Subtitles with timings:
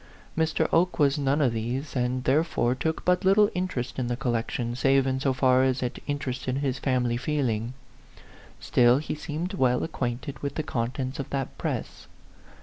[0.35, 0.67] Mr.
[0.73, 4.75] Oke was none of these, and therefore took but little interest in the col lection,
[4.75, 7.75] save in so far as it interested his family feeling.
[8.59, 12.07] Still, he seemed well ac quainted with the contents of that press.